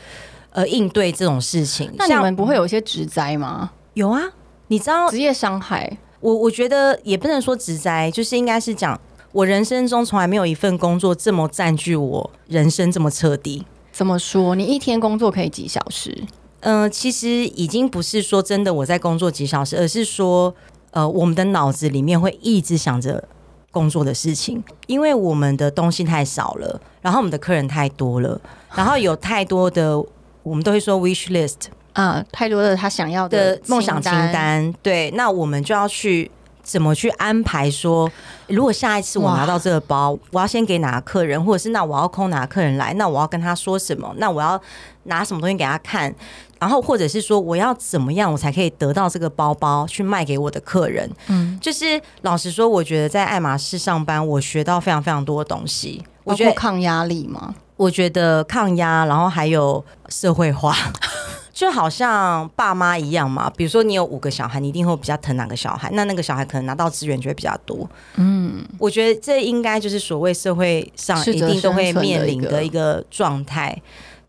[0.52, 1.90] 呃应对这种事情。
[1.96, 3.72] 那你们不会有一些职灾吗？
[3.94, 4.22] 有啊？
[4.68, 5.98] 你知道职业伤害？
[6.20, 9.00] 我我觉得也不能说职灾，就是应该是讲
[9.32, 13.64] 我人生中从来没有一份工作这么占据我人生这么彻底。
[13.92, 14.54] 怎么说？
[14.54, 16.24] 你一天工作可以几小时？
[16.60, 20.54] 嗯、其实已经不是说真的我在工作几小时，而是说
[20.90, 23.24] 呃，我们的脑子里面会一直想着
[23.70, 28.38] 工作的事情，因为我们的东西太少了，然后我们的客人太多了，
[28.74, 29.98] 然后有太多的，
[30.42, 36.30] 我们都会说 wish list 啊，太多的他想要的的梦想清单，对，那我们就要去。
[36.62, 38.08] 怎么去安排说？
[38.46, 44.14] 如果下一次我拿到这个包，我要先给哪个客人，或者是那我要空哪个客人来，那我要跟他说什么？
[44.18, 44.60] 那我要
[45.04, 46.14] 拿什么东西给他看？
[46.60, 51.10] 然后或者是说我要怎么样我才可以得到这个包包去卖给我的客人？
[51.28, 56.04] 嗯，就是老实说，我觉得在爱马仕上班，我学到非常非常多的东西。
[56.22, 60.76] 我我觉得，抗压力嘛，我觉得抗压，然后还有社会化。
[61.50, 67.88] 就好像爸妈一样嘛，比如说你有五个小孩，你一定会比较疼哪个小孩，那那个小孩可能拿到资源就会比较多。
[68.16, 73.74] 嗯，我觉得这应该就是所谓社会上一定都会面临的一个状态。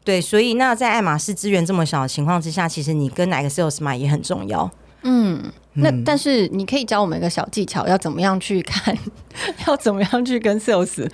[0.06, 4.70] 对，所以那在爱马仕资源这么小的情况之下，其实你跟哪个 sales 买也很重要。
[5.04, 5.42] 嗯，
[5.74, 8.98] 那嗯但是你可以教我们一个小技巧，要怎么样去看，
[9.68, 11.10] 要怎么样去跟 sales，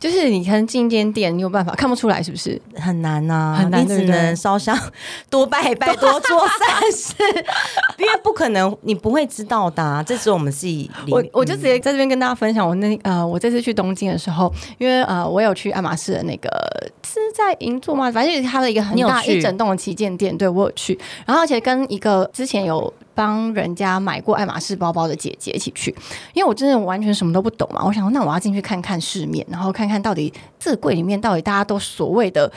[0.00, 2.60] 就是你可能进一间店，你有办法看不出来是不是？
[2.76, 4.78] 很难呐、你只很难你只能烧香、
[5.28, 7.14] 多拜拜、多做善事，
[7.98, 10.02] 因为不可能，你不会知道的、啊。
[10.02, 10.90] 这是我们自己。
[11.10, 16.48] 我我就直接在这边跟大家分享，我那呃，我这次去东京的时候，因为呃，我有去爱马仕的那个
[17.04, 18.10] 是在银座吗？
[18.12, 25.92] 反正就是它的一个很大一整栋的旗舰店，对我有去，然后而且跟一个之前有帮人家买过爱马仕包包的姐姐一起去，
[26.34, 32.52] 因为我真的完全什么都不懂嘛，我想那我要进去看看市面，然后看看到底这柜里面到底大家都所谓的。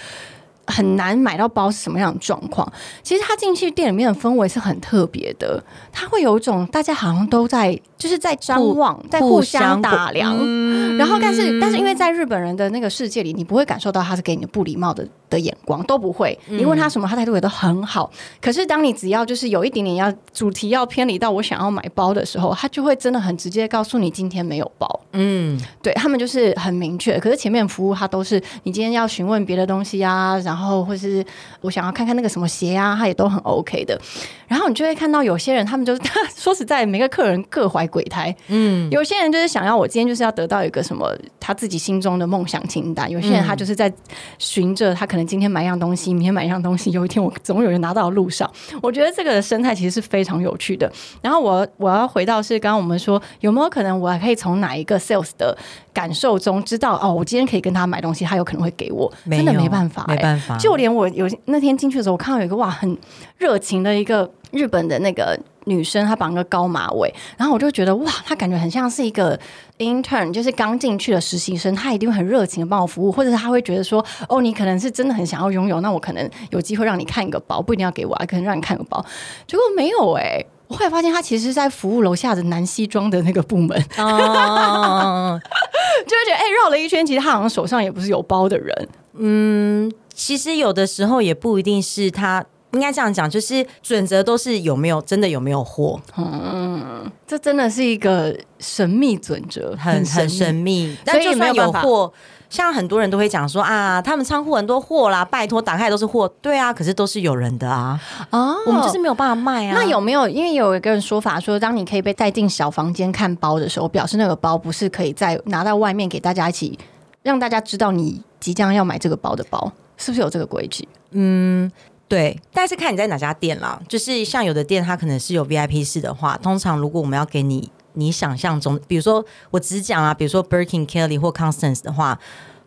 [0.67, 2.71] 很难买到包是什么样的状况？
[3.03, 16.37] 其实他进去店里面的氛围是很特别的，他会有一种大家好像都在就是在张望，在互相打量，嗯然后，但是，但是，因为在日本人的那个世界里，你不会感受到他是给你不礼貌的的眼光，都不会。
[16.47, 18.11] 你问他什么，他态度也都很好。
[18.41, 24.99] 可是，当你只要就是有一点点要主题要偏离到我想要买包的时候，他就会真的很直接告诉你今天没有包。
[25.13, 27.19] 嗯，对他们就是很明确。
[27.19, 31.23] 可是前面服务他都是你今天要询问别的东西啊，然后或是
[31.61, 33.99] 我想要看看那个什么鞋啊，他也都很 OK 的。
[34.47, 36.01] 然后你就会看到有些人，他们就是
[36.35, 38.35] 说实在，每个客人各怀鬼胎。
[38.47, 43.93] 嗯，有些人就是想要我今天就是要得到一个什么他自己心中的梦想清单，有些人他就是在
[44.39, 48.49] 寻着他可能今天买一样东西，明天买一样东西，有一天我总有人拿到的路上。
[48.81, 50.91] 我觉得这个生态其实是非常有趣的。
[51.21, 55.57] 然后我我要回到是刚刚我们说有没有可能我还可以从哪一个 sales 的
[55.93, 62.97] 感受中知道哦，我今天可以跟他买东西，他有可能会给我，真的没办法、欸，没办法，就连我有那天进去的时候，我看到有一个哇很
[63.37, 65.37] 热情的一个日本的那个
[65.71, 69.39] 女生，她绑个高马尾，然后我就觉得哇，她感觉很像是一个
[69.77, 79.03] intern，就是刚进去的实习生，她一定会很热情的帮我服务，或者是她会觉得说，哦，你可能是真的很想要拥有，那我可能有机会让你看一个包，不一定要给我啊，可能让你看个包，
[79.47, 85.39] 结果没有哎、我后来发现，她其实是在服务楼下的男西装的那个部门， 哦，
[86.07, 92.45] 就会觉得，哎、绕了一圈，其实他好像手上也不是有包的人，嗯，其实有的时候也不一定是他。
[92.73, 100.95] 应该这样讲，就是准则都是有没有真的有没有货，嗯，这真的是一个神秘准则，很很神秘。
[101.03, 102.11] 但就算有货，
[102.49, 106.27] 像很多人都会讲说啊，他们仓库很多货啦，拜托打开都是货。
[106.41, 109.73] 对啊，可是都是有人的啊，啊，我们就是没有办法卖啊。
[109.75, 110.29] 那有没有？
[110.29, 116.79] 因为有一个人说法说，当你可以被带进小房间看包的时候，表示那个包不是可以再拿到外面给大家一起
[117.21, 120.87] 让大家知道你即将要买这个包的包，是不是有这个规矩？
[121.11, 121.69] 嗯。
[122.11, 123.81] 对，但是看你在哪家店啦。
[123.87, 132.19] 就是像有的店，它可能是有 VIP 室的话，通常如果我们要给你你想象中，比如说我只讲啊，比如说 Birkin、Kelly 或 Constance 的话。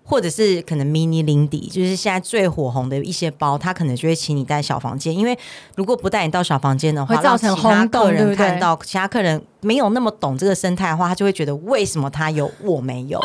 [0.06, 5.34] 或者是可能 mini Lindy，就是现在最火红的一些包，他可能就会请你带小房间，因为
[5.76, 13.18] 如果不带你到小房间的话，会造成轰动，人看到其他客人没有那么懂这个生态的话，他就会觉得为什么他有我没有？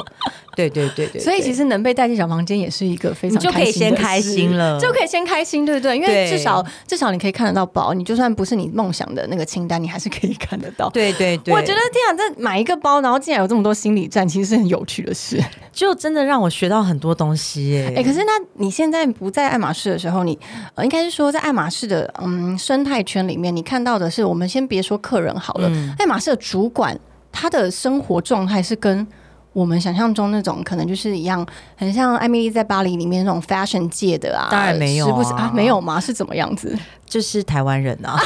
[0.67, 1.22] 对对对对。
[1.22, 5.95] 所以其实能被带进小房间也是一个非常就可以先开心了，就可以先开心，对不对？
[5.95, 10.89] 因为至少至少你可以看得到包，你就算不是你梦想的那个清单，你还是可以看得到。
[10.89, 11.54] 对对对。
[11.54, 15.41] 我觉得这样这买一个包，然后竟然有这么多心理战，其实是很有趣的事，
[15.72, 17.84] 就真的让我学到很多东西。
[17.95, 20.38] 哎，可是那你现在不在爱马仕的时候，你
[20.76, 26.98] 呃，应该是说在爱马仕的嗯生态圈里面，你看到的是我们先别说客人好了，爱马仕的主管
[27.32, 29.06] 他的生活状态是跟
[29.54, 35.52] 我们想象中那种可能就是一样，很像艾米丽在巴黎里面那种 fashion 界的啊，当然没有，是不是啊？
[35.54, 36.00] 没有吗？
[36.00, 36.78] 是怎么样子？
[37.06, 38.20] 就是台湾人啊。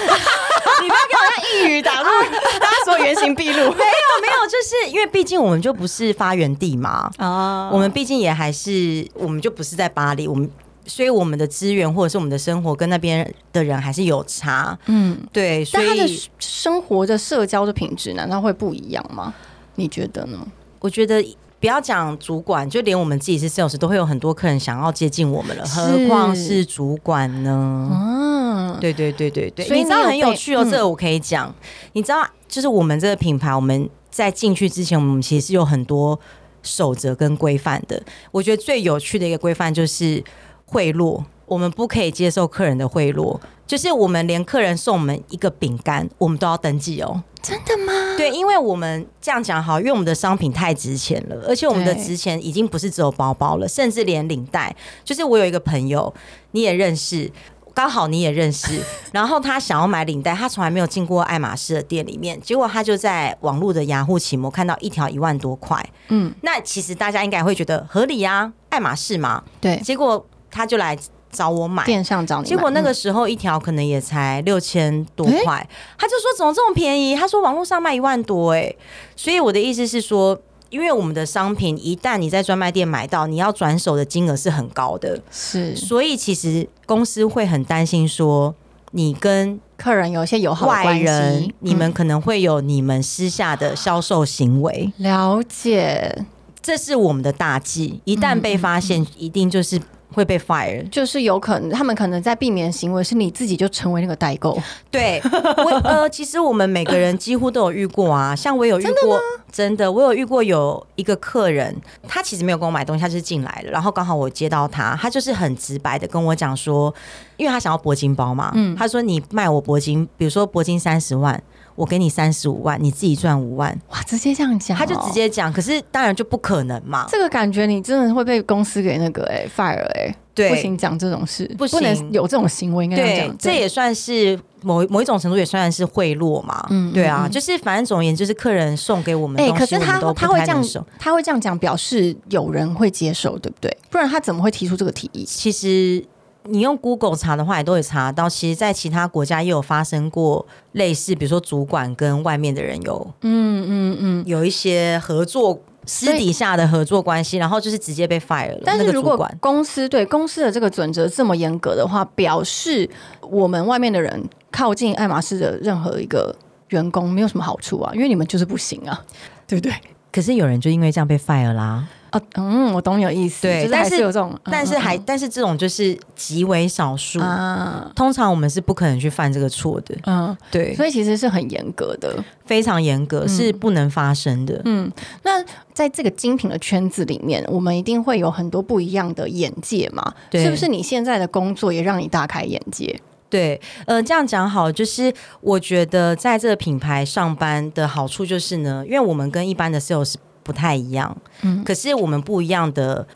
[0.81, 1.23] 你不要给我
[1.63, 2.09] 用一语打入，
[2.59, 3.57] 大家说原形毕露。
[3.57, 7.09] 没有没有，就是因为毕竟我们就不是发源地嘛。
[7.17, 10.49] 啊，我们毕竟也还是，我们就不是在巴黎，我们
[10.85, 14.77] 所以我们的资源或者是我们的生活跟那边的人还是有差。
[14.87, 15.65] 嗯，对。
[15.71, 19.33] 但他的生活的社交的品质难道会不一样吗？
[19.75, 20.37] 你觉得呢？
[20.83, 21.23] 我觉得
[21.61, 28.77] 不要讲主管，就连我们自己是 sales 都会有很多客人想要接近我们了，何况是主管呢？
[28.81, 31.55] 对对对对对，所以你知道很有趣哦，这个我可以讲。
[31.93, 36.19] 你知道，就是我们这个品牌，我们在进去之前，我们其实有很多
[36.61, 38.03] 守则跟规范的。
[38.33, 40.21] 我觉得最有趣的一个规范就是
[40.65, 43.39] 贿赂，我们不可以接受客人的贿赂。
[43.65, 47.23] 就是我们连客人送我们一个饼干，我们都要登记哦。
[47.41, 47.93] 真的吗？
[48.17, 54.75] 对，因为我们这样讲好，因为我们的商品太值钱了，而且我们的值钱已经不是只有包包了，甚至连领带。
[55.03, 56.13] 就是我有一个朋友，
[56.51, 57.31] 你也认识。
[57.75, 58.79] 刚好你也认识，
[59.11, 70.95] 然后他想要买领带，他从来没有进过爱马仕的店里面，结果他就在网络的雅虎奇摩看到一条一万多块，嗯，那其实大家应该会觉得合理啊，爱马仕嘛，对，结果他就来
[71.33, 75.67] 找我买，电商找你，结果那个时候一条可能也才六千多块，
[75.97, 77.13] 他就说怎么这么便宜？
[77.13, 78.73] 他说网络上卖一万多，哎，
[79.17, 80.39] 所以我的意思是说。
[80.69, 88.55] 因为我们的商品一旦你在专卖店买到，你要转手的金额是很高的，是，所以其实公司会很担心说，
[88.89, 94.91] 你跟客人有一些友好外人，你们可能会有你们私下的销售行为。
[94.97, 96.25] 了解，
[96.59, 99.79] 这是我们的大忌，一旦被发现，一定就是。
[100.13, 104.57] 会被 fire，就是有可能他们可能在避免行为，是你自己就成为那个代购。
[104.91, 105.21] 对，
[105.57, 109.19] 我呃，其实我们每个人几乎都有遇过啊，像我有遇过，
[109.51, 111.75] 真的，我有遇过有一个客人，
[112.07, 116.93] 他其实没有跟我买东西，他就是进来了，然后刚好我接到他，他就是很直白的跟我讲说，
[117.37, 121.41] 因为他想要铂金包嘛，嗯，他说你卖我铂金，比如说铂金三十万。
[121.75, 124.01] 我给你三十五万，你自己赚五万，哇！
[124.03, 127.05] 直接这样讲，他就直接讲，可是当然就不可能嘛。
[127.09, 131.81] 这个感觉你真的会被公司给那个哎 fire 哎，对，不行讲这种事，不行
[132.11, 136.65] 有这种行为，应该讲，这也算是某某一种程度也算是贿赂嘛。
[136.69, 140.63] 嗯，对啊，就是反正总而言之，就是客人送给我们东西，可是他他会这样，
[140.99, 143.75] 他会这样讲，表示有人会接受，对不对？
[143.89, 145.25] 不然他怎么会提出这个提议？
[145.25, 146.05] 其实。
[146.45, 148.29] 你用 Google 查的话，也都会查到。
[148.29, 158.61] 其实，在其他国家也有发生过类似，比如说主管跟外面的人有，嗯嗯嗯，有一些合作私底下的合作关系，然后就是直接被 fire 了。
[158.65, 162.89] 但是如果公司对公司的这个准则这么严格的话，表示
[163.21, 166.35] 我们外面的人靠近爱马仕的任何一个
[166.69, 169.01] 员工没有什么好处啊，因为你们就是不行啊，
[169.47, 169.73] 对不对？
[170.11, 171.87] 可是有人就因为这样被 fire 啦。
[172.13, 173.41] 哦，嗯，我懂你的意思。
[173.41, 177.91] 对，但是有这种，但是还，但是这种就是极为少数啊。
[177.95, 179.95] 通常我们是不可能去犯这个错的。
[180.03, 184.61] 嗯，对，所以其实是很严格的，非常严格，是不能发生的。
[184.65, 184.91] 嗯，
[185.23, 190.13] 那在这个精品的圈子里面，我们一定会有很多不一样的眼界嘛？
[190.31, 190.67] 是不是？
[190.67, 192.99] 你现在的工作也让你大开眼界？
[193.27, 195.11] 对，呃，这样讲好，就是
[195.41, 200.13] 我觉得在这个品牌上班的好处就是呢，因为我们跟一般的 sales。
[200.43, 203.07] 不太一样，嗯，可是我们不一样的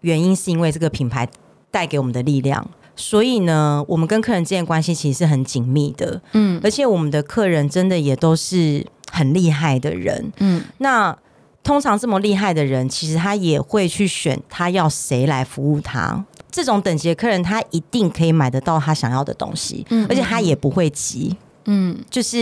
[0.00, 1.28] 原因是因为这个品牌
[1.70, 2.64] 带给我们的力量。
[2.96, 11.16] 所以呢，我们跟客人之间关系其实是很紧密的，嗯，而且我们的客人真的也都是很厉害的人，嗯，那
[11.64, 16.24] 通常这么厉害的人，其实他也会去选他要谁来服务他。
[16.52, 21.36] 这种等级的客人，他一定可以买得到他想要的东西，嗯，而且他也不会急，
[21.66, 22.38] 嗯，就是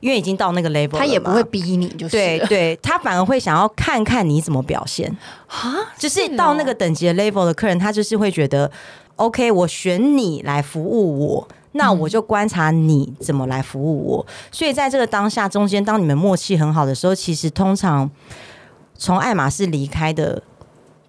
[0.00, 5.14] 因为已经到那个 level，他也不会逼你，就是对对，他反而会想要看看你怎么表现
[5.46, 8.70] 啊，就是到那个等级的 level 的客人，他就是会觉得。
[9.16, 14.26] OK，我选你来服务我，那我就观察你怎么来服务我。
[14.52, 18.08] 所以在这个当下中间，当你们默契很好的时候，其实通常
[18.96, 20.40] 从爱马仕离开的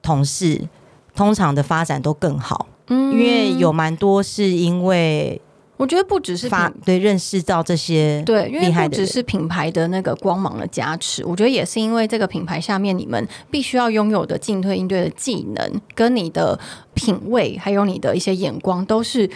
[0.01, 0.67] 同事，
[1.15, 2.65] 通常的发展都更好。
[2.87, 5.39] 嗯，因为有蛮多是因为。
[5.79, 16.59] 我觉得不只是发对认识到这些对，因为不只是品牌的那个光芒的加持，我觉得也是因为这个品牌下面你们必须要拥有的进退应对的技能，跟你的
[16.93, 19.29] 品味，还有你的一些眼光，都是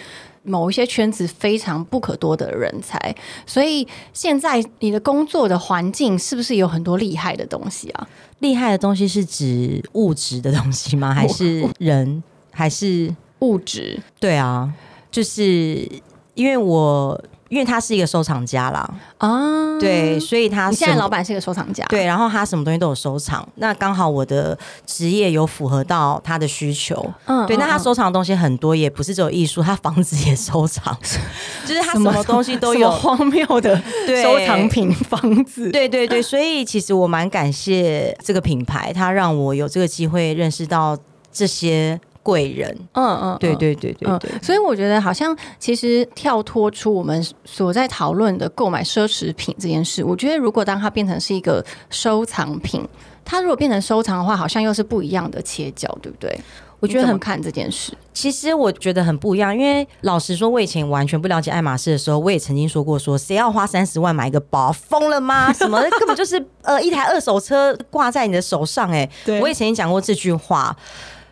[0.44, 3.16] 某一些圈子非常不可多的人才。
[3.46, 8.10] 所以现在你的工作的环境是不是有很多厉害的东西啊？
[8.40, 11.14] 厉害的东西是指物质的东西吗？
[11.14, 12.22] 还是人？
[12.52, 13.98] 还是物质？
[14.20, 14.74] 对啊，
[15.10, 15.88] 就是。
[16.34, 17.20] 因为我
[17.50, 24.58] 因为他是一个收藏家啦，啊，对，所以他现在老板是一个收藏家，对，然后他什么东西都有收藏，那刚好我的
[24.88, 30.98] 职业有符合到他的需求，嗯，对，那他收藏的东西很多，也不是只有艺术，他房子也收藏，
[31.68, 32.90] 就是他什么东西都有。
[33.04, 33.76] 荒谬的
[34.24, 40.98] 收藏品房子，对对对，所以其实我蛮感谢这个品牌，他让我有这个机会认识到
[41.32, 42.00] 这些。
[42.24, 52.82] 贵人，嗯嗯，对对对对对，所以我觉得好像其实跳脱出我们所在讨论的购买奢侈品这件事，我觉得如果当它变成是一个收藏品，
[53.26, 56.40] 它如果变成收藏的话，好像又是不一样的切角，对不对？
[56.80, 57.94] 我觉得很看这件事。
[58.14, 65.52] 其实我觉得很不一样，因为老实说，我以前完全不了解爱马仕的时候，我也曾经说过，说谁要花三十万买一个包，疯了吗？
[65.56, 69.10] 什么根本就是呃一台二手车挂在你的手上，哎，
[69.42, 70.76] 我也曾经讲过这句话。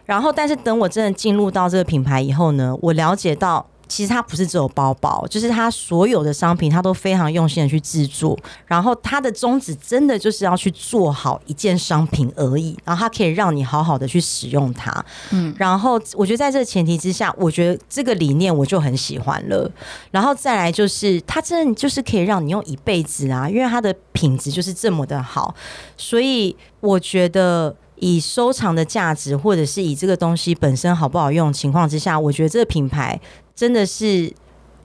[0.05, 8.37] 然后，但是等我真的进入到这个品牌以后呢，我了解到，其实它不是只有包包，就是它所有的商品，它都非常用心的去制作。
[8.65, 12.77] 然后，它的宗旨真的就是要去做好一件商品而已。
[12.85, 15.05] 然后，它可以让你好好的去使用它。
[15.31, 19.69] 嗯，然后我觉得在这个前提之下，我觉得这个理念我就很喜欢了。
[20.09, 25.53] 然后再来就是，它真的就是可以让你用一辈子啊，因为它的品质就是这么的好。
[25.97, 27.75] 所以，我觉得。
[28.01, 33.19] 以收藏的价值，或者是以这个东西本身好不好用情况之下，我觉得这个品牌
[33.55, 34.33] 真的是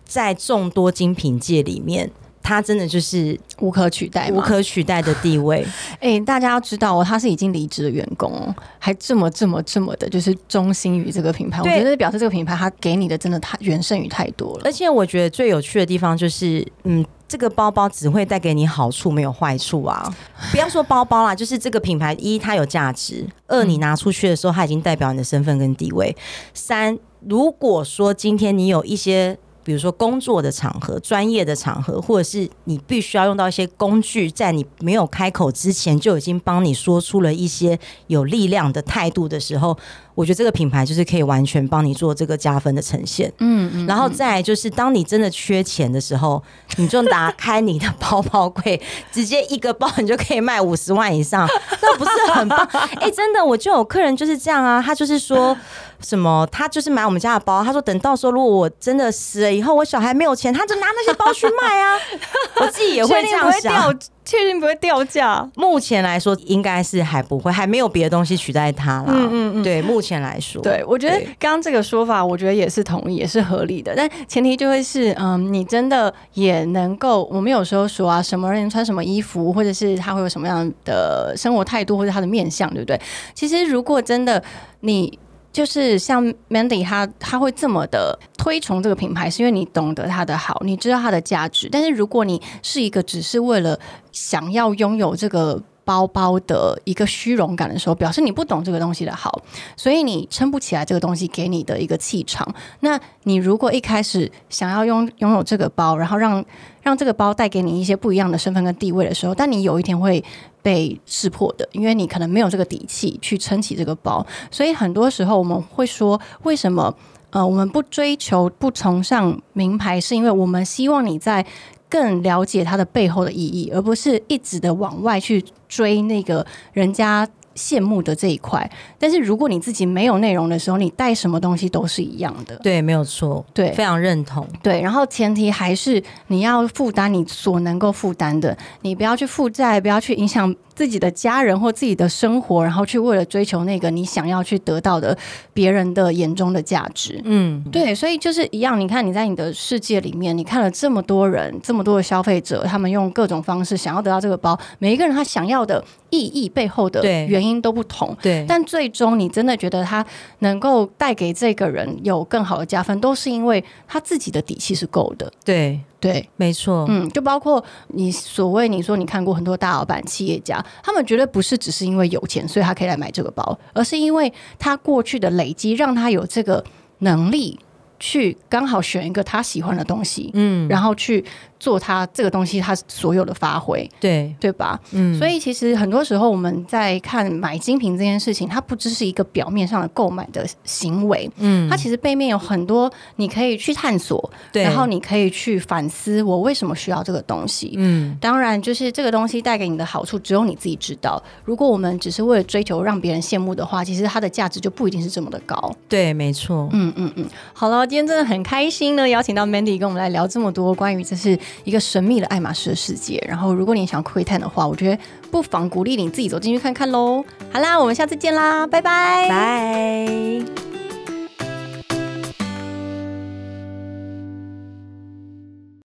[0.05, 2.11] 在众多精品界里面，
[2.43, 5.67] 它真的就是无可取代、无可取代的地位。
[5.99, 11.63] 哎，大家要知道哦，他是已经离职的员工，还这么这么这么的，就是忠心于这个品牌。
[11.63, 14.63] 我觉得表示这个品牌它给你的真的太远胜于太多了。
[14.65, 17.03] 而且我觉得最有趣的地方就是，嗯。
[17.29, 20.15] 这个包包只会带给你好处，没有坏处啊！
[20.53, 26.17] 不要说包包啦，就是这个品牌，一它有价值，二你拿出去的时候，它已经代表你的身份跟地位。
[26.55, 29.39] 三，如果说今天你有一些。
[29.67, 39.77] 比如说工作的场合、专业的场合，或者是你必须要用到一些工具，在你没有开口之前就已经帮你说出了一些有力量的态度的时候，
[40.17, 43.33] 我觉得这个品牌就是可以完全帮你做这个加分的呈现。
[43.39, 43.87] 嗯嗯。
[43.87, 46.43] 然后再就是，当你真的缺钱的时候，
[46.77, 48.81] 你就打 开你的包包柜，
[49.13, 51.47] 直接一个包你就可以卖五十万以上，
[51.81, 52.59] 那不是很棒？
[52.99, 55.57] 哎，真的，我就有客人就是这样啊，他就是说。
[55.99, 56.47] 什么？
[56.53, 57.65] 他就是买我们家的包。
[57.65, 61.99] 他说，等到时候如果我真的死了以后，我小孩没有钱，他就拿那些包去卖啊。
[62.61, 65.49] 我自己也会这样想，确定不会掉价。
[65.55, 69.07] 目前来说，应该是还不会，还没有别的东西取代它啦。
[69.09, 73.95] 嗯嗯嗯，对，目前来说，对我觉得刚刚这个说法，我觉得也是同意，也是合理的。
[73.97, 83.01] 但前提就会是，嗯，你真的也能够，我们有时候说啊，什么人穿什么衣服，或者是他会有什么样的生活态度，或者他的面相，对不对？
[83.33, 84.43] 其实如果真的
[84.81, 85.19] 你。
[85.57, 91.71] 就是像 Mandy，他他会这么的推崇这个品牌，是因为你懂得它的好，你知道它的价值。
[91.73, 93.81] 但是如果你是一个只是为了
[94.13, 99.41] 想要拥有这个包包的一个虚荣感的时候，表示你不懂这个东西的好，
[99.75, 102.47] 所以你撑不起来这个东西给你的一个气场。
[102.81, 106.45] 那你如果一开始想要拥拥有这个包，然后让
[106.83, 110.23] 让这个包带给你一些不一样的身份跟地位的时候，但你有一天会。
[110.67, 116.93] 被识破的，因为你可能没有这个底气去撑起这个包，所以很多时候我们会说，为什么
[117.31, 121.47] 呃我们不追求不崇尚名牌，是因为我们希望你在
[121.89, 128.71] 更了解它的背后的意义，而不是一直的往外去追那个人家羡慕的这一块。
[128.99, 132.57] 但是如果你自己没有内容的时候，你带什么东西都是一样的。
[132.63, 134.47] 对，没有错，对非常认同。
[134.63, 145.17] 对，然后前提还是你要负担你所能够负担的，你不要去负债，不要去影响自己的家人或自己的生活，然后去为了追求那个你想要去得到的
[145.53, 147.21] 别人的眼中的价值。
[147.25, 148.79] 嗯，对，所以就是一样。
[148.79, 158.15] 你看你在你的世界里面，你看了这么多人，这么多的消费者，他们用各种方式想要得到这个包，每一个人他想要的意义背后的原因都不同。
[158.21, 160.05] 对，但最终，你真的觉得他
[160.41, 165.31] 能够带给这个人有更好的加分，都是因为他自己的底气是够的。
[165.45, 166.87] 对，对，没错。
[166.89, 176.65] 嗯，就包括你所谓你说你看过很多大老板、企业家，他们绝对不是只是因为有钱，所以他可以来买这个包，而是因为他过去的累积，让他有这个
[177.01, 177.59] 能力
[177.99, 181.25] 去刚好选一个他喜欢的东西，嗯，然后去
[181.59, 184.79] 做他这个东西他所有的发挥，对，对吧？
[184.93, 197.73] 嗯，所以其实很多时候我们在看买精品这件事情，它不只是一个表面上的购买的行为，嗯，它其实背面有很多你可以去探索，对，然后你可以去反思我为什么需要这个东西。
[197.77, 201.23] 嗯，当然，就是这个东西带给你的好处，只有你自己知道。
[201.45, 205.75] 如果我们只是为了追求让别人羡慕的话，其实它的价值就不一定是这么的高。
[205.89, 206.69] 对，没错。
[206.73, 213.23] 嗯嗯嗯，好了，今天真的很开心呢，邀请到 Mandy 跟我们来聊这么多关于这是一个神秘的爱马仕的世界。
[213.29, 217.25] 然后，如果你想窥探的话，我觉得不妨鼓励你自己走进去看看喽。
[217.53, 220.86] 好啦，我们下次见啦，拜拜，拜。